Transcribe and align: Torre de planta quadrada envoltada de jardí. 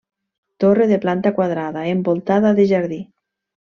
Torre 0.63 0.87
de 0.91 0.97
planta 1.03 1.33
quadrada 1.39 1.85
envoltada 1.93 2.55
de 2.61 2.67
jardí. 2.73 2.99